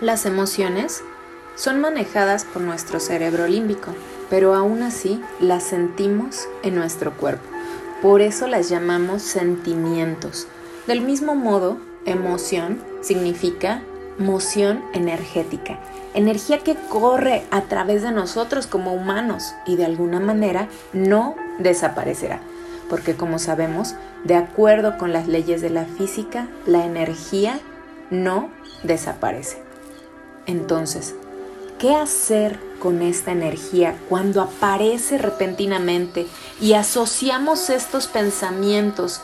[0.00, 1.02] Las emociones
[1.56, 3.92] son manejadas por nuestro cerebro límbico,
[4.30, 7.44] pero aún así las sentimos en nuestro cuerpo.
[8.00, 10.46] Por eso las llamamos sentimientos.
[10.86, 11.76] Del mismo modo,
[12.06, 13.82] emoción significa
[14.18, 15.78] moción energética,
[16.14, 22.40] energía que corre a través de nosotros como humanos y de alguna manera no desaparecerá,
[22.88, 27.60] porque como sabemos, de acuerdo con las leyes de la física, la energía
[28.10, 28.48] no
[28.82, 29.69] desaparece.
[30.50, 31.14] Entonces,
[31.78, 36.26] ¿qué hacer con esta energía cuando aparece repentinamente
[36.60, 39.20] y asociamos estos pensamientos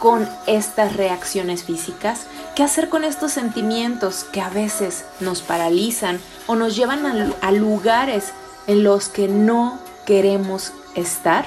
[0.00, 2.26] con estas reacciones físicas?
[2.56, 7.06] ¿Qué hacer con estos sentimientos que a veces nos paralizan o nos llevan
[7.40, 8.32] a, lugares
[8.66, 11.46] en los que no queremos estar?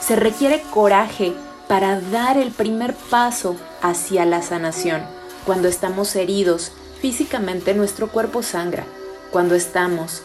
[0.00, 1.32] Se requiere coraje
[1.68, 5.02] para dar el primer paso hacia la sanación.
[5.46, 8.84] Cuando estamos heridos físicamente, nuestro cuerpo sangra.
[9.30, 10.22] Cuando estamos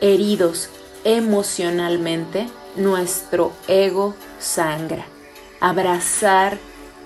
[0.00, 0.70] heridos
[1.04, 5.06] emocionalmente, nuestro ego sangra.
[5.60, 6.58] Abrazar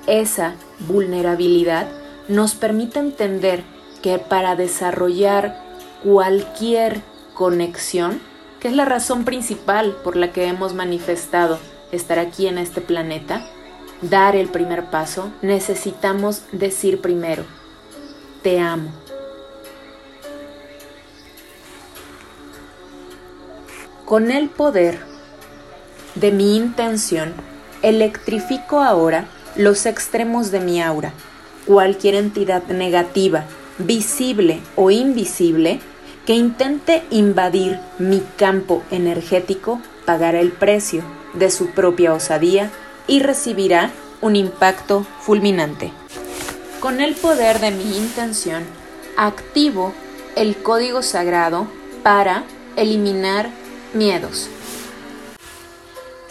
[0.07, 1.89] esa vulnerabilidad
[2.29, 3.65] nos permite entender
[4.03, 5.63] que para desarrollar
[6.03, 7.03] cualquier
[7.35, 8.21] conexión,
[8.61, 11.59] que es la razón principal por la que hemos manifestado
[11.93, 13.47] estar aquí en este planeta,
[14.03, 17.45] dar el primer paso, necesitamos decir primero,
[18.45, 18.91] te amo.
[24.05, 24.99] Con el poder
[26.15, 27.33] de mi intención,
[27.83, 31.13] electrifico ahora los extremos de mi aura.
[31.67, 33.47] Cualquier entidad negativa,
[33.79, 35.81] visible o invisible,
[36.27, 42.71] que intente invadir mi campo energético pagará el precio de su propia osadía
[43.07, 45.93] y recibirá un impacto fulminante.
[46.85, 48.63] Con el poder de mi intención,
[49.17, 49.95] activo
[50.37, 51.67] el código sagrado
[52.03, 52.45] para
[52.77, 53.49] eliminar
[53.95, 54.51] miedos.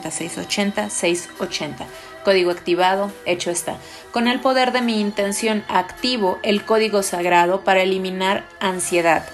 [0.00, 1.86] 680, 680.
[2.24, 3.76] Código activado, hecho está.
[4.12, 9.24] Con el poder de mi intención activo el código sagrado para eliminar ansiedad.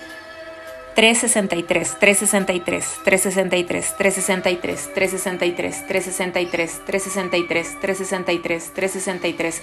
[0.99, 9.63] 363, 363, 363, 363, 363, 363, 363, 363, 363.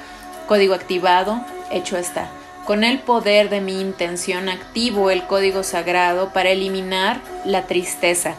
[0.47, 2.31] Código activado, hecho está.
[2.65, 8.35] Con el poder de mi intención activo el código sagrado para eliminar la tristeza.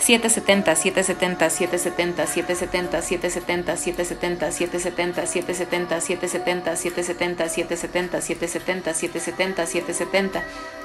[0.00, 10.44] 770 770 770 770 770 770 770 770 770 770 770 770 770 770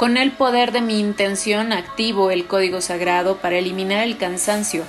[0.00, 4.84] Con el poder de mi intención activo el código sagrado para eliminar el cansancio.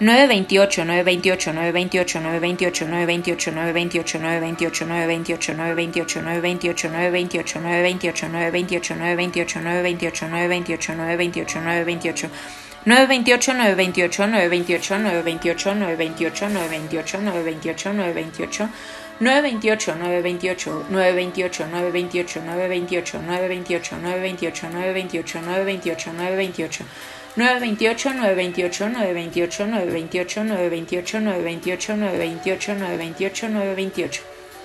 [0.00, 10.26] 928, 928, 928, 928, 928, 928, 928, 928, 928, 928, 928, 928, 928, 928, 928,
[10.26, 12.30] 928, 928, 928.
[12.84, 18.68] 928, 928, 928, 928, 928, 928, 928, 928,
[19.20, 26.84] 928, 928, 928, 928, 928, 928, 928, 928, 928, 928.
[27.38, 34.22] 928, 928, 928, 928, 928, 928, 928, 928, 928.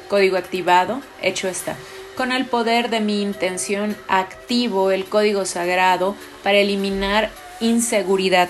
[0.07, 1.75] Código activado, hecho está.
[2.15, 8.50] Con el poder de mi intención activo el código sagrado para eliminar inseguridad.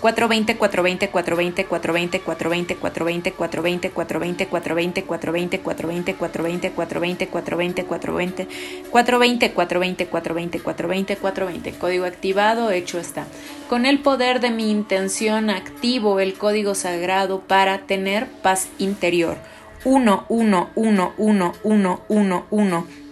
[0.00, 8.46] 420 420 420 420 420 420 420 420 420 420 420 420 420 420
[8.90, 13.26] 420 420 420 420 420 420 código activado hecho está
[13.68, 19.36] con el poder de mi intención activo el código sagrado para tener paz interior
[19.84, 23.09] 1 1 1 1 1 1 1 1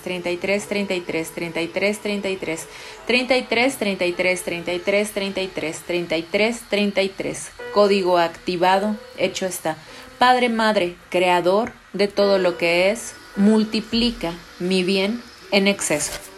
[1.33, 2.67] 33 33
[3.07, 9.77] 33 33 33 33 33 33 33 Código activado, hecho está.
[10.19, 16.32] Padre, Madre, Creador de todo lo que es, multiplica mi bien en exceso.